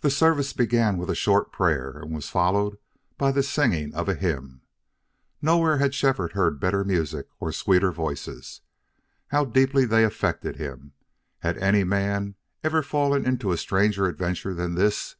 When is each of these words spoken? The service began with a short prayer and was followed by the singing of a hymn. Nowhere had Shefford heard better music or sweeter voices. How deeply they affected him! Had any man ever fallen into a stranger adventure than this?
The 0.00 0.08
service 0.08 0.54
began 0.54 0.96
with 0.96 1.10
a 1.10 1.14
short 1.14 1.52
prayer 1.52 1.90
and 1.98 2.14
was 2.14 2.30
followed 2.30 2.78
by 3.18 3.32
the 3.32 3.42
singing 3.42 3.94
of 3.94 4.08
a 4.08 4.14
hymn. 4.14 4.62
Nowhere 5.42 5.76
had 5.76 5.94
Shefford 5.94 6.32
heard 6.32 6.58
better 6.58 6.84
music 6.84 7.26
or 7.38 7.52
sweeter 7.52 7.92
voices. 7.92 8.62
How 9.28 9.44
deeply 9.44 9.84
they 9.84 10.04
affected 10.06 10.56
him! 10.56 10.94
Had 11.40 11.58
any 11.58 11.84
man 11.84 12.36
ever 12.64 12.80
fallen 12.82 13.26
into 13.26 13.52
a 13.52 13.58
stranger 13.58 14.06
adventure 14.06 14.54
than 14.54 14.74
this? 14.74 15.16